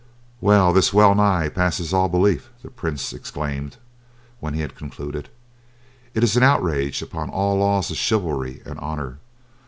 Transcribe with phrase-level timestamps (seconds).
[0.41, 3.77] "Well, this well nigh passes all belief," the prince exclaimed
[4.39, 5.29] when he had concluded.
[6.15, 9.19] "It is an outrage upon all laws of chivalry and honour.